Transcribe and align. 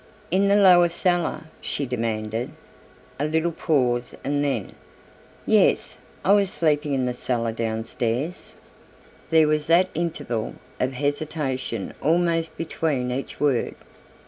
"In 0.31 0.47
the 0.47 0.55
lower 0.55 0.89
cellar?" 0.89 1.41
she 1.61 1.85
demanded, 1.85 2.49
a 3.19 3.25
little 3.27 3.51
pause 3.51 4.15
and 4.23 4.43
then, 4.43 4.71
"Yes, 5.45 5.99
I 6.25 6.33
was 6.33 6.49
sleeping 6.49 6.95
in 6.95 7.05
the 7.05 7.13
cellar 7.13 7.51
downstairs." 7.51 8.55
There 9.29 9.47
was 9.47 9.67
that 9.67 9.89
interval 9.93 10.55
of 10.79 10.93
hesitation 10.93 11.93
almost 12.01 12.57
between 12.57 13.11
each 13.11 13.39
word. 13.39 13.75